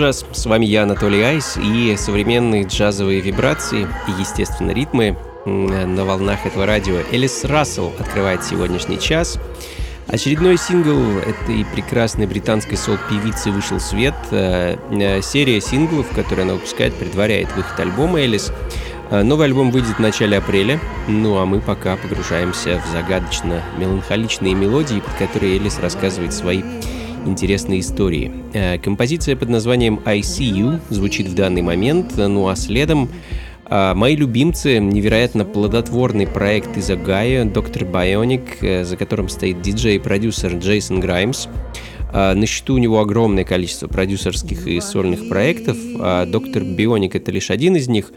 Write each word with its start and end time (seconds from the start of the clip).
Джаз. 0.00 0.24
С 0.32 0.46
вами 0.46 0.64
я, 0.64 0.84
Анатолий 0.84 1.20
Айс, 1.20 1.58
и 1.62 1.94
современные 1.98 2.64
джазовые 2.64 3.20
вибрации 3.20 3.86
и, 4.08 4.10
естественно, 4.18 4.70
ритмы 4.70 5.18
на 5.44 6.06
волнах 6.06 6.46
этого 6.46 6.64
радио. 6.64 6.96
Элис 7.12 7.44
Рассел 7.44 7.92
открывает 7.98 8.42
сегодняшний 8.42 8.98
час. 8.98 9.38
Очередной 10.06 10.56
сингл 10.56 11.18
этой 11.18 11.66
прекрасной 11.66 12.26
британской 12.26 12.78
сол-певицы 12.78 13.50
вышел 13.50 13.76
в 13.76 13.82
свет. 13.82 14.14
Э, 14.30 14.76
э, 14.90 15.20
серия 15.20 15.60
синглов, 15.60 16.08
которые 16.14 16.44
она 16.44 16.54
выпускает, 16.54 16.94
предваряет 16.94 17.54
выход 17.54 17.78
альбома 17.78 18.20
Элис. 18.20 18.50
Э, 19.10 19.22
новый 19.22 19.48
альбом 19.48 19.70
выйдет 19.70 19.96
в 19.96 20.00
начале 20.00 20.38
апреля, 20.38 20.80
ну 21.08 21.36
а 21.36 21.44
мы 21.44 21.60
пока 21.60 21.96
погружаемся 21.96 22.82
в 22.86 22.90
загадочно-меланхоличные 22.90 24.54
мелодии, 24.54 25.00
под 25.00 25.14
которые 25.14 25.56
Элис 25.56 25.78
рассказывает 25.78 26.32
свои 26.32 26.62
интересные 27.26 27.80
истории. 27.80 28.32
Композиция 28.82 29.36
под 29.36 29.48
названием 29.48 30.00
«I 30.04 30.20
See 30.20 30.50
You» 30.50 30.80
звучит 30.90 31.28
в 31.28 31.34
данный 31.34 31.62
момент, 31.62 32.16
ну 32.16 32.48
а 32.48 32.56
следом 32.56 33.08
а, 33.72 33.94
мои 33.94 34.16
любимцы— 34.16 34.78
невероятно 34.80 35.44
плодотворный 35.44 36.26
проект 36.26 36.76
из 36.76 36.90
Огайо, 36.90 37.44
Доктор 37.44 37.84
Bionic, 37.84 38.42
э, 38.62 38.84
за 38.84 38.96
которым 38.96 39.28
стоит 39.28 39.62
диджей 39.62 39.96
и 39.96 39.98
продюсер 40.00 40.56
Джейсон 40.56 40.98
Граймс. 41.00 41.46
На 42.12 42.44
счету 42.44 42.74
у 42.74 42.78
него 42.78 42.98
огромное 42.98 43.44
количество 43.44 43.86
продюсерских 43.86 44.66
и 44.66 44.80
сольных 44.80 45.28
проектов, 45.28 45.76
а 46.00 46.26
Доктор 46.26 46.64
Бионик— 46.64 47.14
это 47.16 47.30
лишь 47.30 47.52
один 47.52 47.76
из 47.76 47.86
них. 47.86 48.10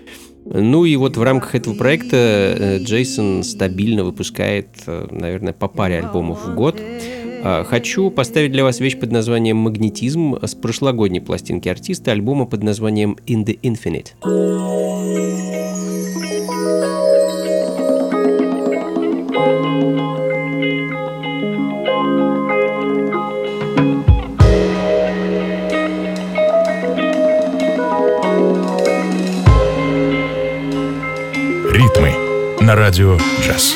Ну 0.45 0.83
и 0.83 0.95
вот 0.95 1.15
в 1.15 1.23
рамках 1.23 1.55
этого 1.55 1.73
проекта 1.73 2.17
э, 2.17 2.79
Джейсон 2.79 3.43
стабильно 3.43 4.03
выпускает, 4.03 4.67
э, 4.87 5.07
наверное, 5.09 5.53
по 5.53 5.67
паре 5.67 5.99
альбомов 5.99 6.45
в 6.45 6.53
год. 6.53 6.81
А, 7.45 7.65
хочу 7.65 8.09
поставить 8.09 8.53
для 8.53 8.63
вас 8.63 8.79
вещь 8.79 8.97
под 8.97 9.11
названием 9.11 9.57
«Магнетизм» 9.57 10.37
с 10.41 10.55
прошлогодней 10.55 11.19
пластинки 11.19 11.67
артиста, 11.67 12.11
альбома 12.13 12.45
под 12.45 12.63
названием 12.63 13.17
«In 13.27 13.43
the 13.43 13.59
Infinite». 13.59 14.13
Ритмы 31.73 32.13
на 32.61 32.75
радио 32.77 33.17
«Джаз». 33.41 33.75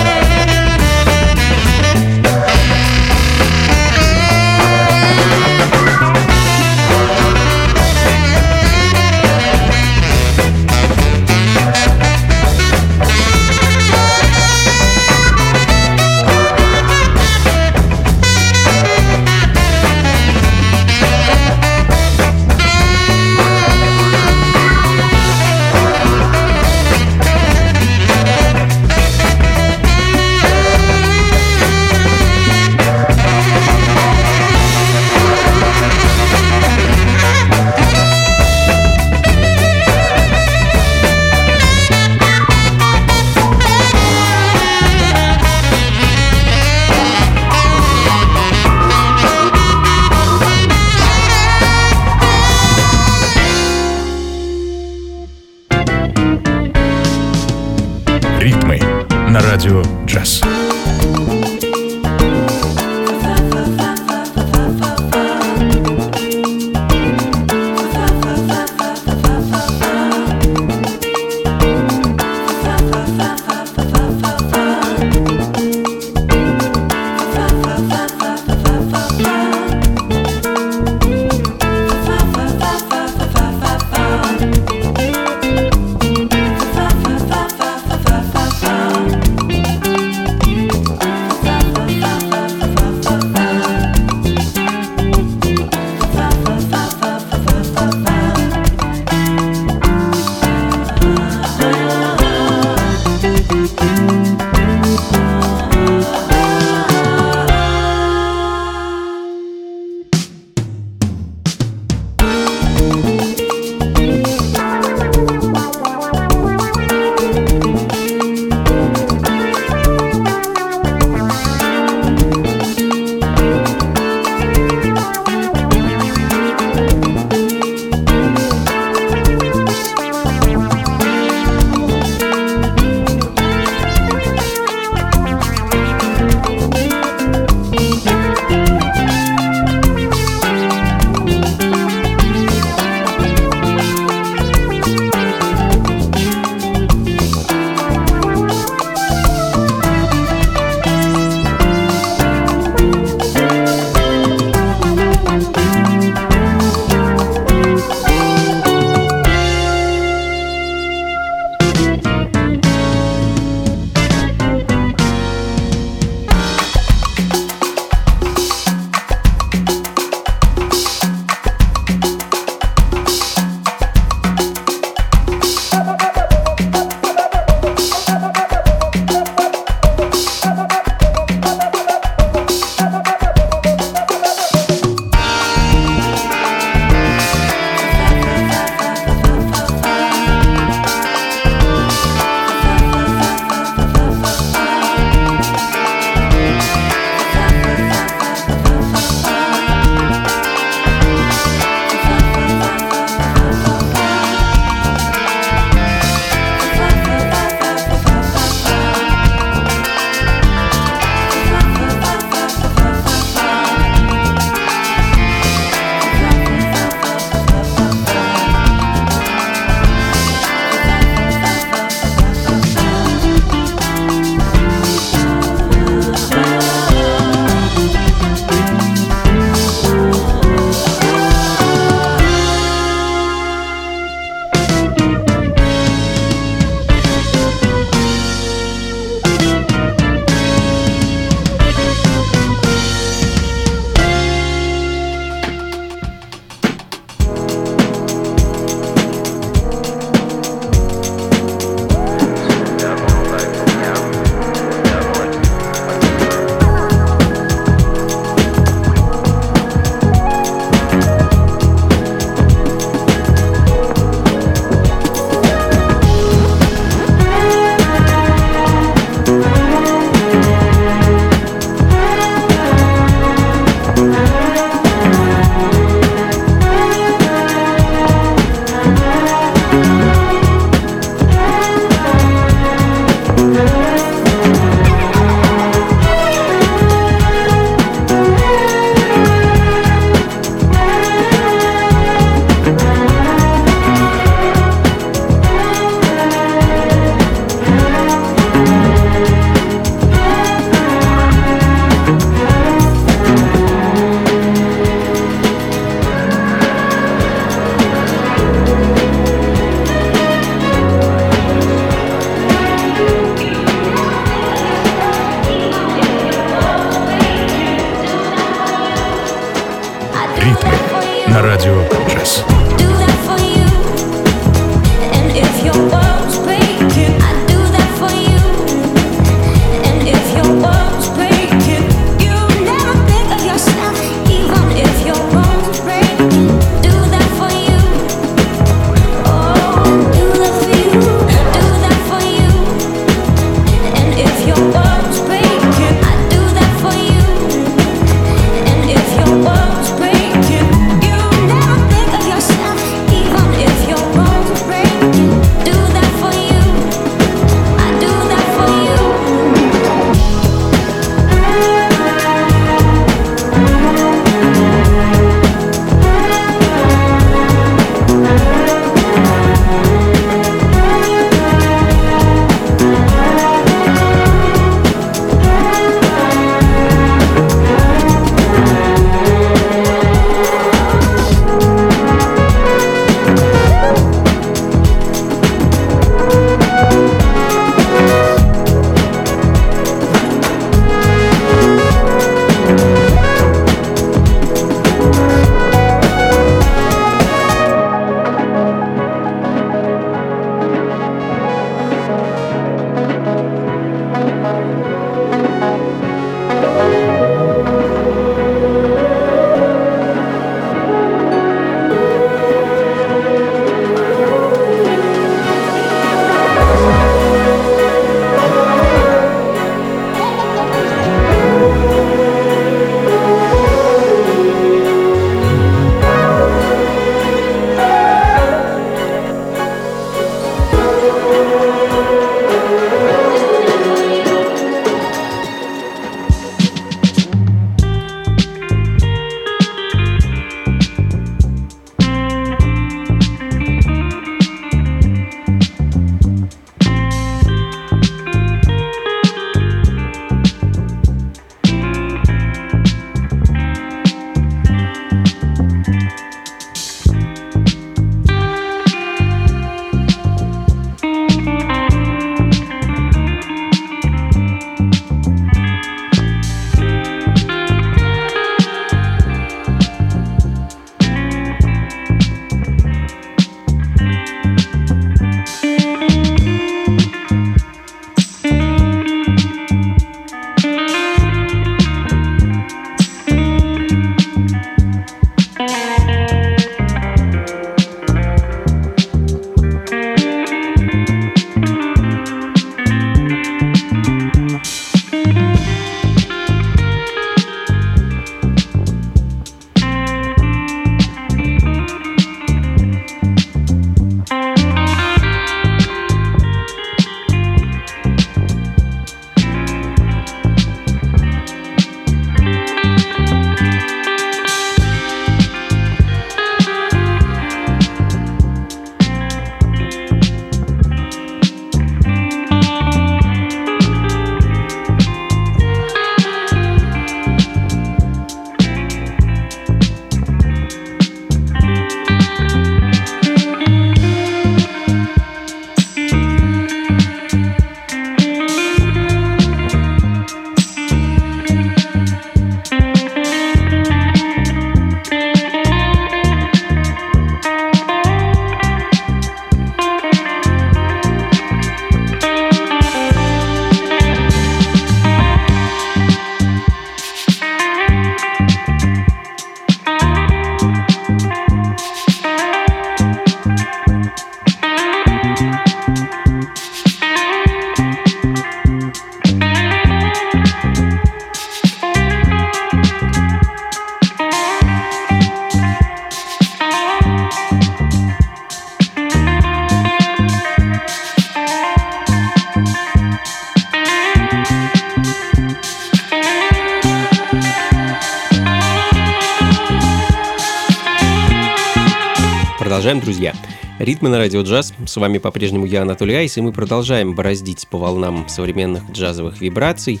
Продолжаем, 592.82 593.04
друзья. 593.04 593.32
Ритмы 593.78 594.08
на 594.08 594.18
радио 594.18 594.42
джаз. 594.42 594.74
С 594.86 594.96
вами 594.96 595.18
по-прежнему 595.18 595.66
я, 595.66 595.82
Анатолий 595.82 596.16
Айс, 596.16 596.36
и 596.36 596.40
мы 596.40 596.50
продолжаем 596.50 597.14
бороздить 597.14 597.68
по 597.68 597.78
волнам 597.78 598.28
современных 598.28 598.90
джазовых 598.90 599.40
вибраций, 599.40 600.00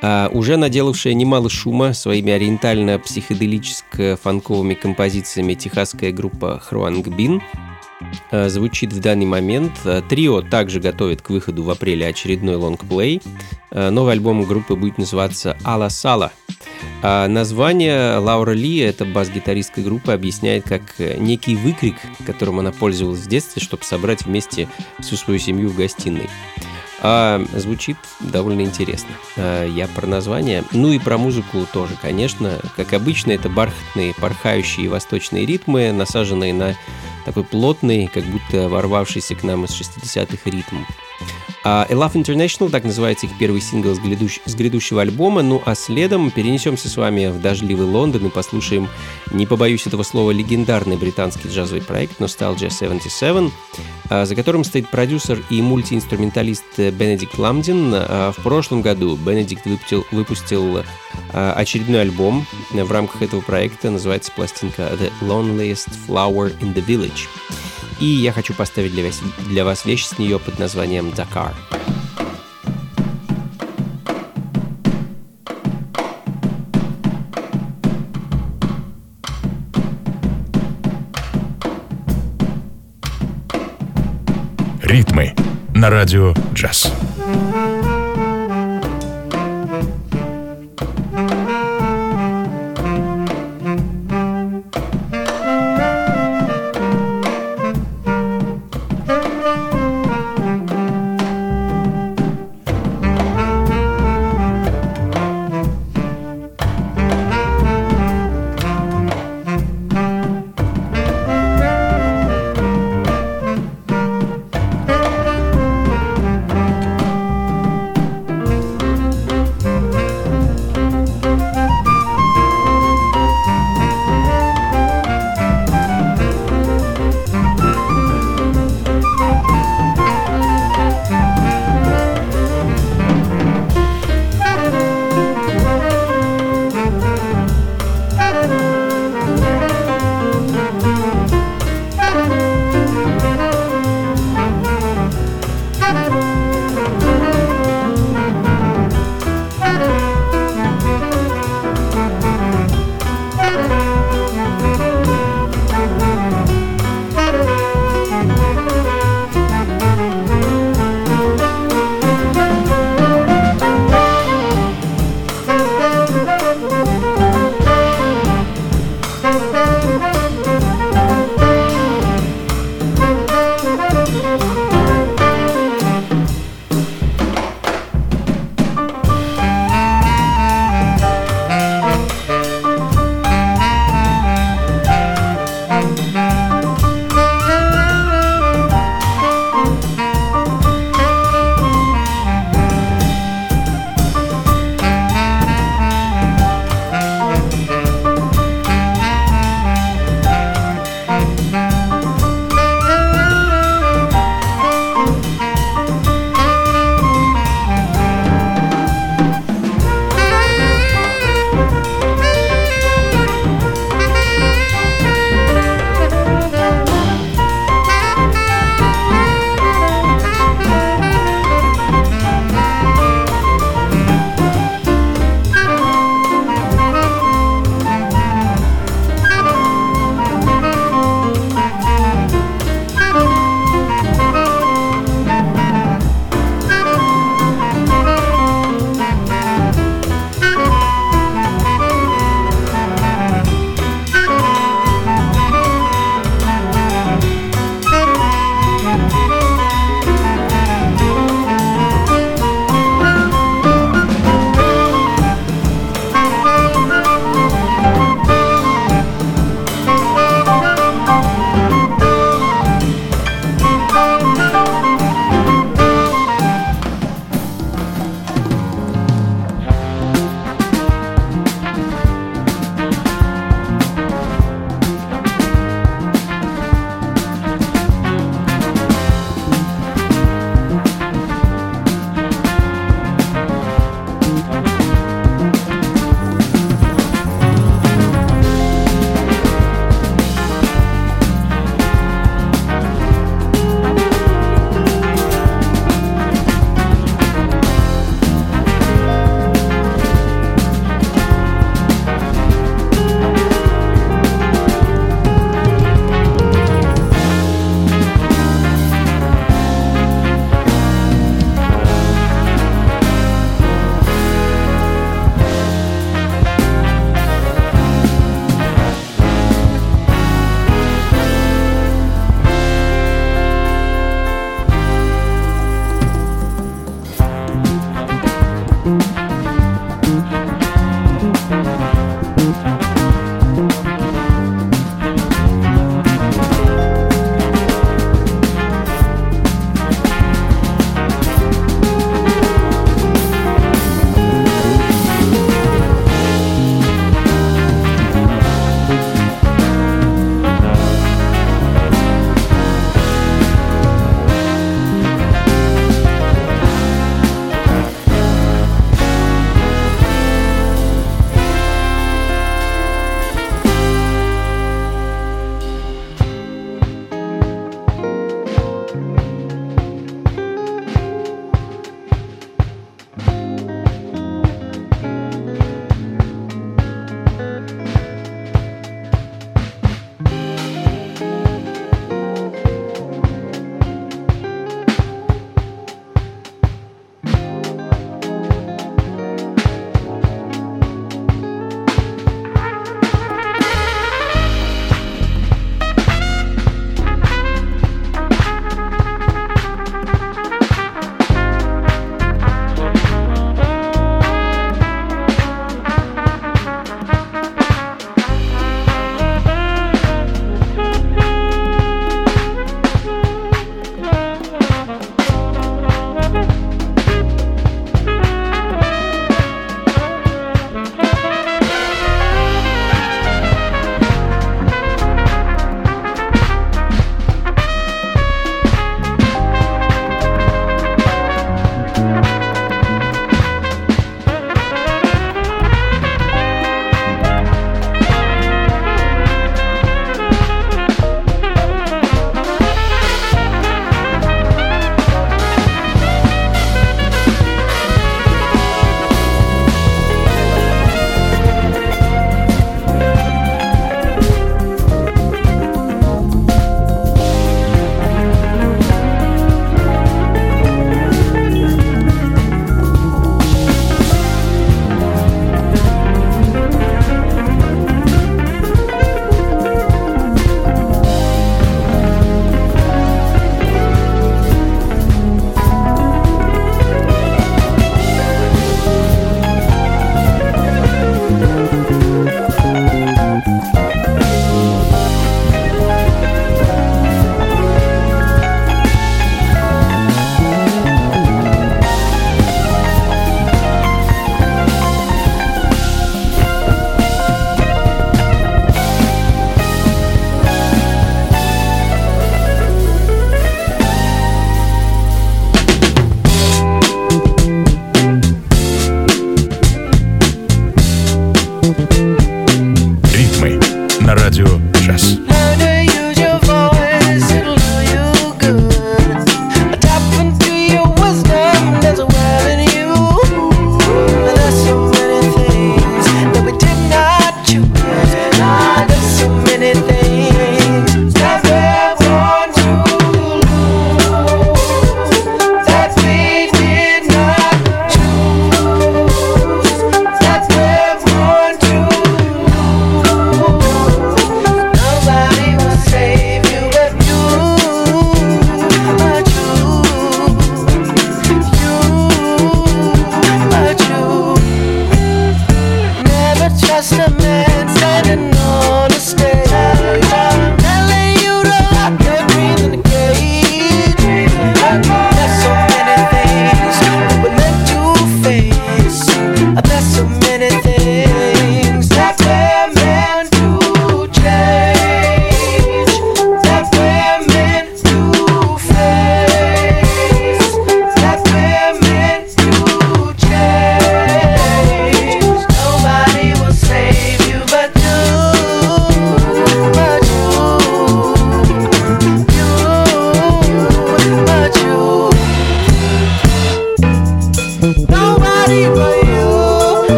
а, 0.00 0.30
уже 0.32 0.56
наделавшая 0.56 1.14
немало 1.14 1.50
шума 1.50 1.92
своими 1.92 2.32
ориентально-психоделическо-фанковыми 2.32 4.76
композициями 4.76 5.54
техасская 5.54 6.12
группа 6.12 6.60
Хруанг 6.60 7.08
Бин 7.08 7.42
звучит 8.30 8.92
в 8.92 9.00
данный 9.00 9.26
момент. 9.26 9.72
А, 9.84 10.02
трио 10.02 10.42
также 10.42 10.80
готовит 10.80 11.22
к 11.22 11.30
выходу 11.30 11.62
в 11.62 11.70
апреле 11.70 12.06
очередной 12.06 12.56
лонгплей. 12.56 13.22
Новый 13.70 14.14
альбом 14.14 14.42
группы 14.44 14.74
будет 14.74 14.98
называться 14.98 15.56
«Ала 15.62 15.90
Сала», 15.90 16.32
а 17.02 17.28
название 17.28 18.18
Лаура 18.18 18.50
Ли, 18.50 18.78
это 18.78 19.04
бас-гитаристка 19.04 19.80
группы, 19.80 20.12
объясняет 20.12 20.64
как 20.68 20.82
э, 20.98 21.16
некий 21.18 21.56
выкрик, 21.56 21.96
которым 22.26 22.58
она 22.58 22.72
пользовалась 22.72 23.20
в 23.20 23.28
детстве, 23.28 23.62
чтобы 23.62 23.84
собрать 23.84 24.26
вместе 24.26 24.68
всю 25.00 25.16
свою 25.16 25.38
семью 25.38 25.70
в 25.70 25.76
гостиной. 25.76 26.28
А, 27.02 27.42
звучит 27.54 27.96
довольно 28.20 28.60
интересно. 28.60 29.10
А, 29.36 29.66
я 29.66 29.88
про 29.88 30.06
название, 30.06 30.62
ну 30.72 30.92
и 30.92 30.98
про 30.98 31.16
музыку 31.16 31.66
тоже, 31.72 31.96
конечно. 32.00 32.58
Как 32.76 32.92
обычно, 32.92 33.32
это 33.32 33.48
бархатные, 33.48 34.14
порхающие 34.14 34.90
восточные 34.90 35.46
ритмы, 35.46 35.92
насаженные 35.92 36.52
на 36.52 36.76
такой 37.24 37.44
плотный, 37.44 38.06
как 38.06 38.24
будто 38.24 38.68
ворвавшийся 38.68 39.34
к 39.34 39.42
нам 39.42 39.64
из 39.64 39.70
60-х 39.70 40.50
ритм. 40.50 40.84
А 41.62 41.86
A 41.88 41.92
Love 41.92 42.14
International, 42.14 42.70
так 42.70 42.84
называется 42.84 43.26
их 43.26 43.32
первый 43.38 43.60
сингл 43.60 43.94
с, 43.94 43.98
грядущ... 43.98 44.40
с 44.46 44.54
грядущего 44.54 45.02
альбома, 45.02 45.42
ну 45.42 45.62
а 45.66 45.74
следом 45.74 46.30
перенесемся 46.30 46.88
с 46.88 46.96
вами 46.96 47.26
в 47.26 47.40
дождливый 47.40 47.86
Лондон 47.86 48.26
и 48.26 48.30
послушаем, 48.30 48.88
не 49.30 49.46
побоюсь 49.46 49.86
этого 49.86 50.02
слова, 50.02 50.30
легендарный 50.30 50.96
британский 50.96 51.48
джазовый 51.48 51.82
проект 51.82 52.18
Nostalgia 52.18 52.70
77, 52.70 53.50
а, 54.08 54.24
за 54.24 54.34
которым 54.34 54.64
стоит 54.64 54.88
продюсер 54.88 55.42
и 55.50 55.60
мультиинструменталист 55.60 56.78
Бенедикт 56.78 57.36
Ламдин. 57.36 57.92
А, 57.94 58.32
в 58.32 58.42
прошлом 58.42 58.80
году 58.80 59.16
Бенедикт 59.16 59.66
выпустил, 59.66 60.06
выпустил 60.12 60.82
а, 61.32 61.52
очередной 61.52 62.02
альбом 62.02 62.46
в 62.70 62.90
рамках 62.90 63.20
этого 63.20 63.42
проекта, 63.42 63.90
называется 63.90 64.32
пластинка 64.32 64.82
The 64.98 65.12
Loneliest 65.20 65.90
Flower 66.08 66.58
in 66.60 66.72
the 66.72 66.84
Village. 66.84 67.28
И 68.00 68.06
я 68.06 68.32
хочу 68.32 68.54
поставить 68.54 68.92
для 68.92 69.04
вас, 69.04 69.20
для 69.46 69.64
вас 69.64 69.84
вещь 69.84 70.06
с 70.06 70.18
нее 70.18 70.38
под 70.38 70.58
названием 70.58 71.08
«Dakar». 71.08 71.52
Ритмы 84.82 85.34
на 85.74 85.90
радио 85.90 86.34
«Джаз». 86.54 86.92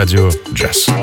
Radio 0.00 0.30
Jazz. 0.54 0.99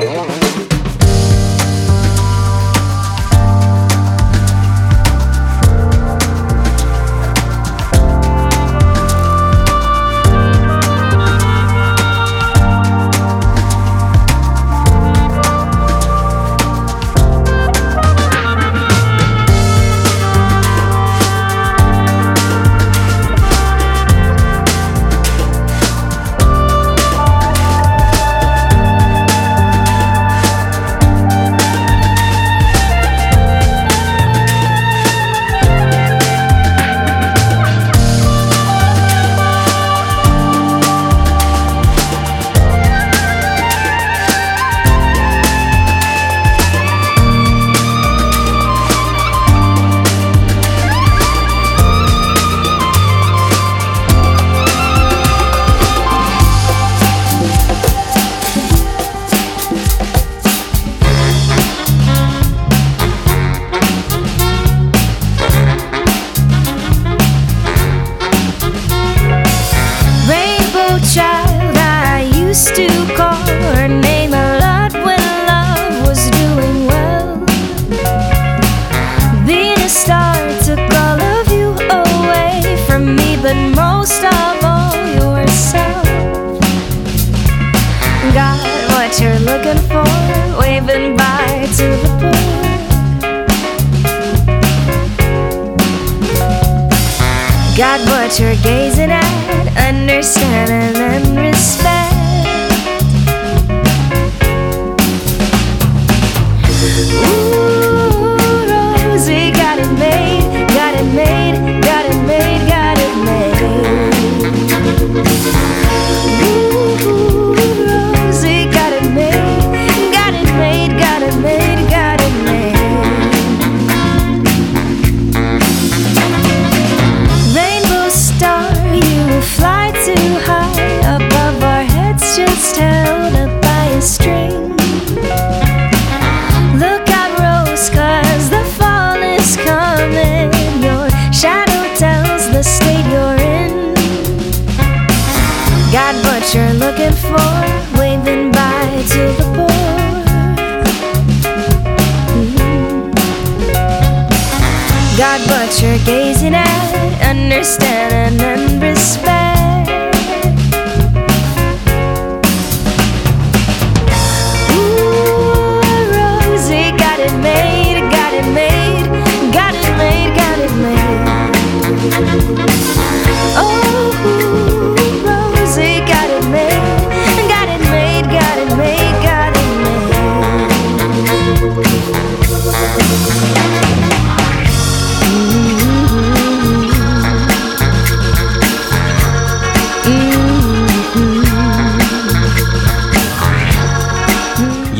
На 157.58 158.08
радио 158.10 158.78
«Джаз». 158.80 159.37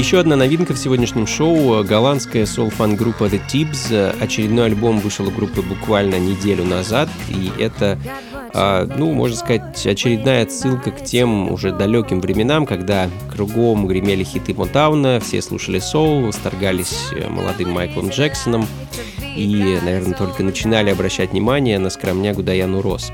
Еще 0.08 0.20
одна 0.20 0.36
новинка 0.36 0.72
в 0.72 0.78
сегодняшнем 0.78 1.26
шоу– 1.26 1.84
голландская 1.84 2.46
сол-фан-группа 2.46 3.24
The 3.24 3.42
Tibbs. 3.46 4.18
Очередной 4.22 4.64
альбом 4.64 5.00
вышел 5.00 5.28
у 5.28 5.30
группы 5.30 5.60
буквально 5.60 6.18
неделю 6.18 6.64
назад, 6.64 7.10
и 7.28 7.52
это 7.58 7.98
а, 8.54 8.86
ну, 8.86 9.12
можно 9.12 9.36
сказать, 9.36 9.86
очередная 9.86 10.44
отсылка 10.44 10.92
к 10.92 11.04
тем 11.04 11.52
уже 11.52 11.72
далеким 11.72 12.22
временам, 12.22 12.64
когда 12.64 13.10
кругом 13.30 13.86
гремели 13.86 14.24
хиты 14.24 14.54
Монтауна, 14.54 15.20
все 15.20 15.42
слушали 15.42 15.78
соул, 15.78 16.22
восторгались 16.22 17.10
э, 17.12 17.28
молодым 17.28 17.72
Майклом 17.72 18.08
Джексоном 18.08 18.66
и, 19.36 19.78
наверное, 19.84 20.14
только 20.14 20.42
начинали 20.42 20.88
обращать 20.88 21.32
внимание 21.32 21.78
на 21.78 21.90
скромнягу 21.90 22.42
Даяну 22.42 22.80
Росс. 22.80 23.12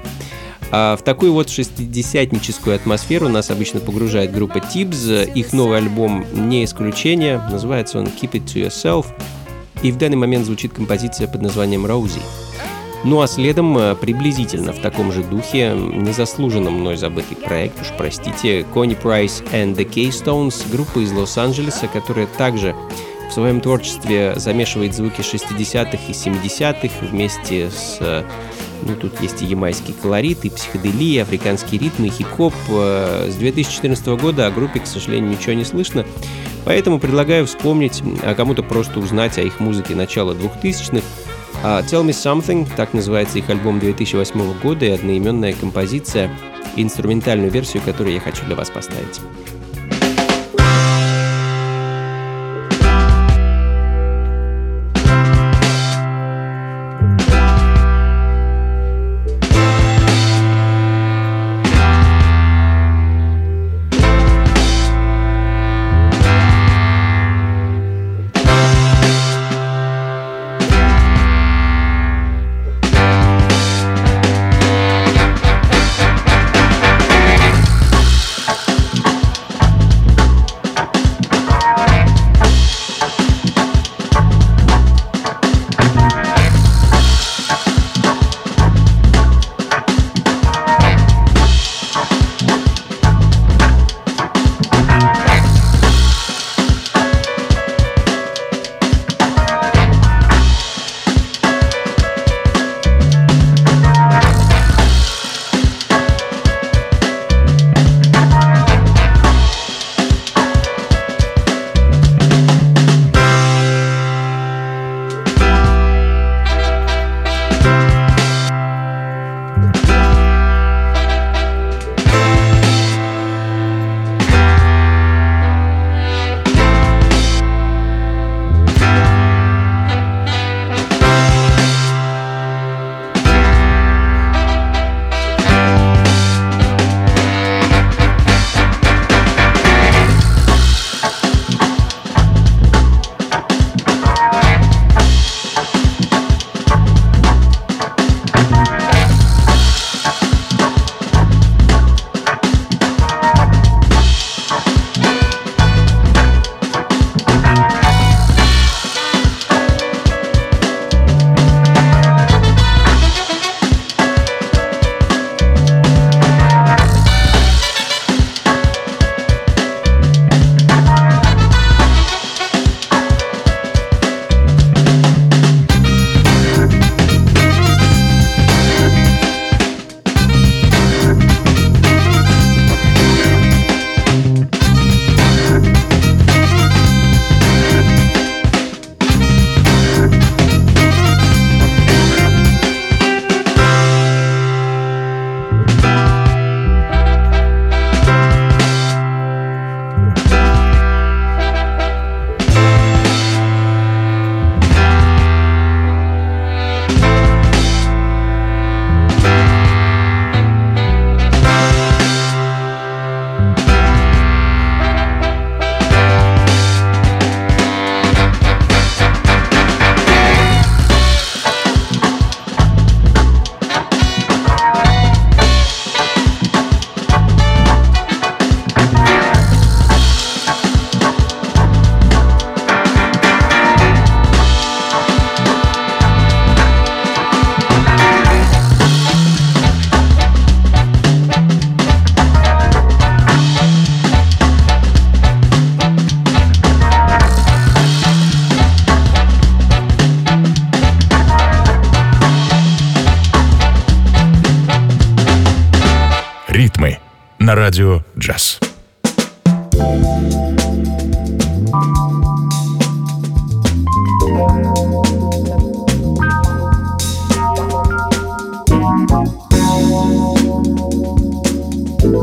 А 0.77 0.97
в 0.97 1.03
такую 1.03 1.33
вот 1.33 1.51
шестидесятническую 1.51 2.75
атмосферу 2.75 3.29
нас 3.29 3.49
обычно 3.53 3.79
погружает 3.79 4.33
группа 4.33 4.59
Tibbs. 4.59 5.33
Их 5.33 5.53
новый 5.53 5.79
альбом 5.79 6.25
не 6.33 6.65
исключение. 6.65 7.41
Называется 7.49 8.01
он 8.01 8.07
Keep 8.07 8.33
It 8.33 8.45
To 8.47 8.67
Yourself. 8.67 9.07
И 9.85 9.93
в 9.93 9.99
данный 9.99 10.17
момент 10.17 10.47
звучит 10.47 10.73
композиция 10.73 11.29
под 11.29 11.43
названием 11.43 11.87
Rosie. 11.87 12.21
Ну 13.05 13.21
а 13.21 13.29
следом, 13.29 13.79
э, 13.79 13.95
приблизительно 13.95 14.73
в 14.73 14.81
таком 14.81 15.13
же 15.13 15.23
духе, 15.23 15.77
незаслуженно 15.77 16.71
мной 16.71 16.97
забытый 16.97 17.37
проект, 17.37 17.81
уж 17.81 17.89
простите, 17.97 18.63
Connie 18.75 19.01
Price 19.01 19.49
and 19.53 19.77
the 19.77 19.89
Keystones, 19.89 20.69
группа 20.73 20.99
из 20.99 21.13
Лос-Анджелеса, 21.13 21.87
которая 21.87 22.27
также 22.27 22.75
в 23.29 23.33
своем 23.33 23.61
творчестве 23.61 24.35
замешивает 24.37 24.95
звуки 24.95 25.21
60-х 25.21 25.99
и 26.09 26.13
70-х 26.13 27.07
вместе 27.07 27.71
с 27.71 27.99
э, 28.01 28.25
ну, 28.87 28.97
тут 28.97 29.21
есть 29.21 29.43
и 29.43 29.47
ямайский 29.47 29.95
колорит, 29.95 30.45
и 30.45 30.51
психоделия, 30.51 31.23
африканские 31.23 31.81
ритмы, 31.81 32.09
хип-хоп. 32.09 32.55
Э, 32.69 33.29
с 33.31 33.37
2014 33.37 34.07
года 34.09 34.47
о 34.47 34.51
группе, 34.51 34.81
к 34.81 34.87
сожалению, 34.87 35.31
ничего 35.31 35.55
не 35.55 35.65
слышно. 35.65 36.05
Поэтому 36.65 36.99
предлагаю 36.99 37.47
вспомнить, 37.47 38.03
а 38.23 38.35
кому-то 38.35 38.63
просто 38.63 39.01
узнать 39.01 39.39
о 39.39 39.43
их 39.43 39.61
музыке 39.61 39.95
начала 39.95 40.33
2000-х. 40.33 41.03
А 41.63 41.81
Tell 41.83 42.05
Me 42.05 42.11
Something, 42.11 42.69
так 42.77 42.93
называется 42.93 43.39
их 43.39 43.49
альбом 43.49 43.81
2008 43.81 44.61
года 44.61 44.85
и 44.85 44.91
одноименная 44.91 45.55
композиция, 45.55 46.31
инструментальную 46.77 47.51
версию, 47.51 47.83
которую 47.85 48.15
я 48.15 48.21
хочу 48.21 48.45
для 48.45 48.55
вас 48.55 48.71
поставить. 48.71 49.21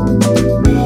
Música 0.04 0.81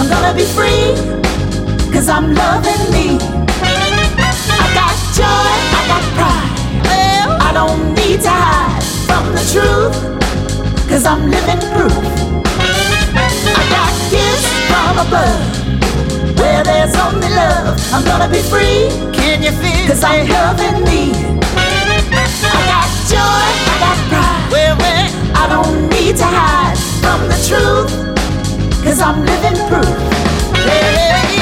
I'm 0.00 0.08
gonna 0.08 0.32
be 0.32 0.46
free, 0.46 0.96
cause 1.92 2.08
I'm 2.08 2.32
loving 2.32 2.84
me. 2.90 3.18
I 3.20 4.66
got 4.72 4.96
joy, 5.12 5.52
I 5.76 5.82
got 5.92 6.04
pride. 6.16 6.56
Well, 6.88 7.36
I 7.38 7.52
don't 7.52 7.92
need 7.92 8.22
to 8.22 8.30
hide 8.32 8.80
from 9.04 9.28
the 9.36 9.44
truth, 9.52 9.92
cause 10.88 11.04
I'm 11.04 11.28
living 11.28 11.60
proof. 11.76 11.92
I 13.12 13.64
got 13.76 13.92
gifts 14.08 14.48
from 14.72 15.04
above. 15.04 16.38
Where 16.40 16.64
there's 16.64 16.96
only 16.96 17.28
love, 17.28 17.76
I'm 17.92 18.02
gonna 18.02 18.32
be 18.32 18.40
free. 18.40 18.88
Can 19.12 19.42
you 19.42 19.52
feel 19.52 19.86
Cause 19.86 20.02
I'm 20.02 20.26
loving 20.26 20.82
me. 20.82 21.12
I 21.52 22.60
got 22.72 22.88
joy, 23.04 23.44
I 23.68 23.76
got 23.84 23.98
pride. 24.08 24.48
Well, 24.50 24.76
well, 24.78 25.36
I 25.36 25.46
don't 25.46 25.90
need 25.90 26.16
to 26.16 26.24
hide 26.24 26.78
from 27.02 27.28
the 27.28 27.36
truth 27.46 28.09
cause 28.82 29.00
I'm 29.00 29.24
living 29.24 29.68
proof. 29.68 29.86
Hey. 30.54 31.39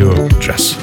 Radio 0.00 0.28
Jazz. 0.40 0.79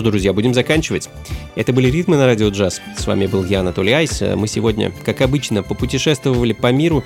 Ж, 0.00 0.02
друзья, 0.02 0.32
будем 0.32 0.54
заканчивать. 0.54 1.08
Это 1.54 1.72
были 1.72 1.88
«Ритмы 1.88 2.16
на 2.16 2.26
радио 2.26 2.48
джаз». 2.48 2.80
С 2.98 3.06
вами 3.06 3.26
был 3.26 3.44
я, 3.44 3.60
Анатолий 3.60 3.92
Айс. 3.92 4.20
Мы 4.20 4.48
сегодня, 4.48 4.92
как 5.04 5.20
обычно, 5.20 5.62
попутешествовали 5.62 6.52
по 6.52 6.72
миру, 6.72 7.04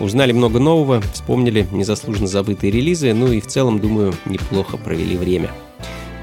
узнали 0.00 0.32
много 0.32 0.58
нового, 0.58 1.02
вспомнили 1.12 1.66
незаслуженно 1.72 2.28
забытые 2.28 2.70
релизы, 2.70 3.12
ну 3.14 3.32
и 3.32 3.40
в 3.40 3.46
целом, 3.46 3.80
думаю, 3.80 4.14
неплохо 4.26 4.76
провели 4.76 5.16
время. 5.16 5.50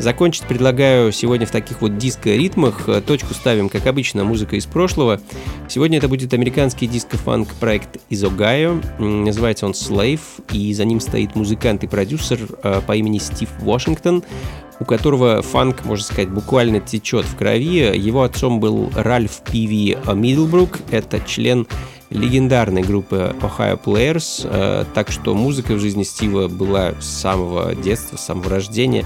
Закончить 0.02 0.46
предлагаю 0.46 1.12
сегодня 1.12 1.46
в 1.46 1.52
таких 1.52 1.82
вот 1.82 2.00
диско-ритмах. 2.00 2.90
Точку 3.06 3.36
ставим, 3.36 3.70
как 3.70 3.86
обычно, 3.86 4.24
музыка 4.24 4.56
из 4.56 4.66
прошлого. 4.66 5.22
Сегодня 5.70 6.00
это 6.00 6.08
будет 6.08 6.34
американский 6.34 6.88
диско-фанк 6.88 7.50
проект 7.60 8.00
из 8.10 8.24
Огайо. 8.24 8.82
Называется 8.98 9.68
он 9.68 9.74
Slave, 9.74 10.22
и 10.54 10.74
за 10.74 10.86
ним 10.86 11.00
стоит 11.02 11.36
музыкант 11.36 11.84
и 11.84 11.88
продюсер 11.88 12.40
э, 12.64 12.82
по 12.88 12.96
имени 12.96 13.20
Стив 13.20 13.50
Вашингтон 13.60 14.24
у 14.80 14.86
которого 14.86 15.44
фанк, 15.44 15.86
можно 15.86 16.04
сказать, 16.04 16.30
буквально 16.32 16.80
течет 16.80 17.24
в 17.24 17.36
крови. 17.36 17.96
Его 17.96 18.24
отцом 18.24 18.60
был 18.60 18.92
Ральф 18.96 19.42
Пиви 19.52 19.96
Мидлбрук, 20.12 20.80
это 20.90 21.20
член 21.20 21.68
легендарной 22.12 22.82
группы 22.82 23.34
Ohio 23.40 23.82
Players, 23.82 24.42
э, 24.44 24.86
так 24.94 25.12
что 25.12 25.34
музыка 25.34 25.74
в 25.74 25.80
жизни 25.80 26.04
Стива 26.04 26.48
была 26.48 26.94
с 27.00 27.08
самого 27.08 27.74
детства, 27.74 28.18
с 28.18 28.26
самого 28.26 28.50
рождения. 28.50 29.06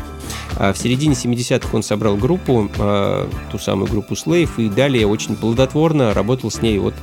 А 0.58 0.74
в 0.74 0.78
середине 0.78 1.14
70-х 1.14 1.70
он 1.74 1.84
собрал 1.84 2.18
группу, 2.18 2.70
э, 2.78 3.28
ту 3.51 3.60
самую 3.60 3.89
группу 3.89 4.16
Slave, 4.16 4.49
и 4.58 4.70
далее 4.70 5.06
очень 5.06 5.36
плодотворно 5.36 6.14
работал 6.14 6.49
с 6.49 6.62
ней 6.62 6.80
вот 6.80 6.95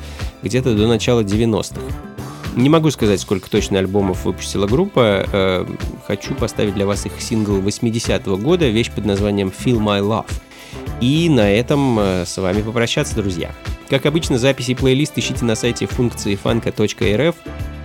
где-то 0.42 0.74
до 0.74 0.88
начала 0.88 1.22
90-х. 1.22 1.80
Не 2.57 2.68
могу 2.68 2.90
сказать, 2.90 3.20
сколько 3.20 3.48
точно 3.48 3.78
альбомов 3.78 4.24
выпустила 4.24 4.66
группа. 4.66 5.24
Э, 5.32 5.66
хочу 6.07 6.34
поставить 6.34 6.74
для 6.74 6.84
вас 6.84 7.07
их 7.07 7.12
сингл 7.20 7.61
80-го 7.61 8.36
года, 8.36 8.68
вещь 8.68 8.90
под 8.90 9.07
названием 9.07 9.48
Feel 9.48 9.78
My 9.78 10.00
Love. 10.00 10.30
И 11.00 11.28
на 11.28 11.50
этом 11.50 11.98
с 11.98 12.36
вами 12.36 12.62
попрощаться, 12.62 13.16
друзья. 13.16 13.53
Как 13.93 14.07
обычно, 14.07 14.38
записи 14.38 14.70
и 14.70 14.74
плейлист 14.74 15.18
ищите 15.18 15.45
на 15.45 15.55
сайте 15.55 15.84
функции 15.84 16.34
фанка.рф. 16.34 17.34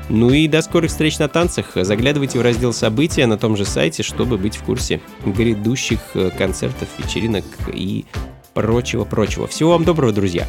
Ну 0.08 0.30
и 0.30 0.48
до 0.48 0.62
скорых 0.62 0.90
встреч 0.90 1.20
на 1.20 1.28
танцах. 1.28 1.72
Заглядывайте 1.76 2.40
в 2.40 2.42
раздел 2.42 2.72
«События» 2.72 3.26
на 3.26 3.38
том 3.38 3.58
же 3.58 3.66
сайте, 3.66 4.04
чтобы 4.04 4.38
быть 4.38 4.56
в 4.56 4.64
курсе 4.64 5.02
грядущих 5.26 6.00
э, 6.14 6.30
концертов, 6.30 6.88
вечеринок 6.98 7.44
и 7.74 8.06
прочего-прочего. 8.54 9.48
Всего 9.48 9.72
вам 9.72 9.84
доброго, 9.84 10.14
друзья! 10.14 10.48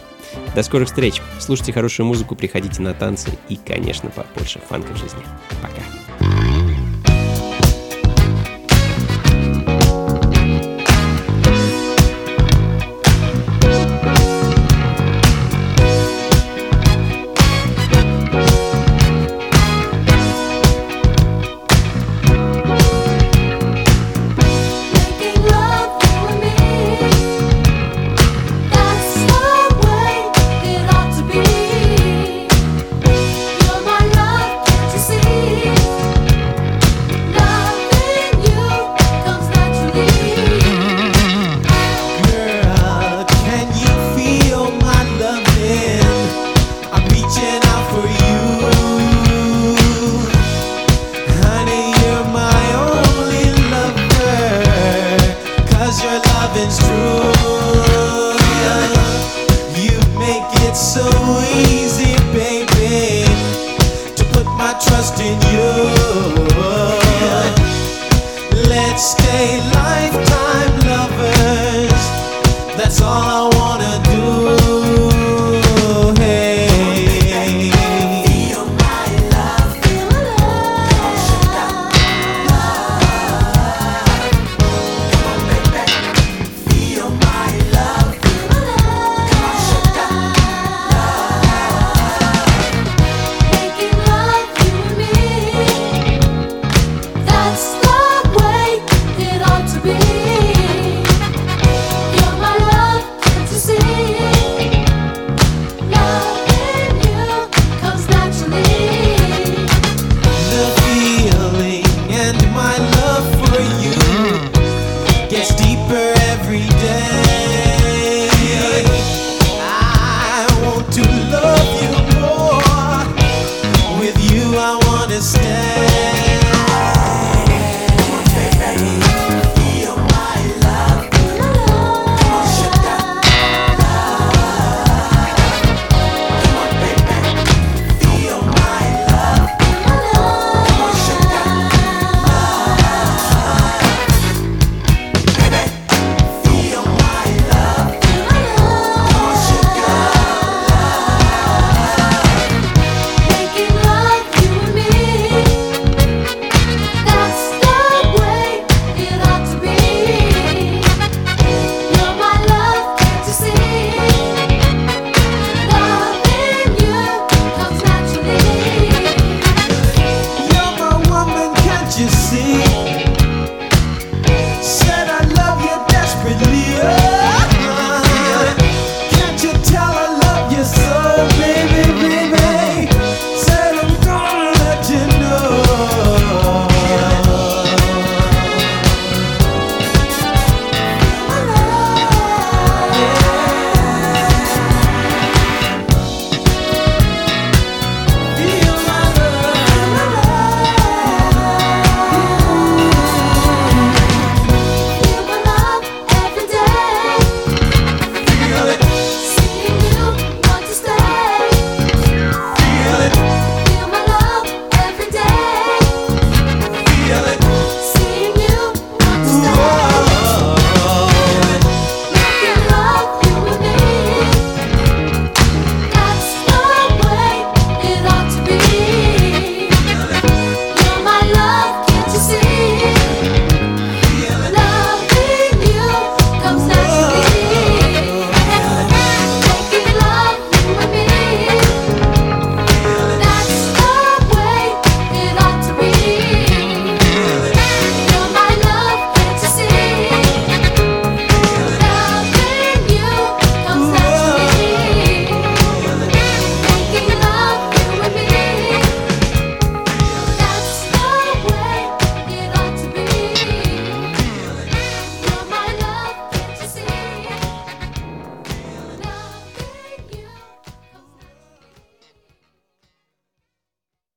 До 0.55 0.63
скорых 0.63 0.87
встреч. 0.87 1.21
Слушайте 1.41 1.73
хорошую 1.73 2.07
музыку, 2.07 2.37
приходите 2.37 2.81
на 2.81 2.95
танцы 2.95 3.29
и, 3.49 3.57
конечно, 3.57 4.11
побольше 4.11 4.61
фанка 4.69 4.93
в 4.93 4.97
жизни. 4.97 5.23
Пока. 5.61 6.58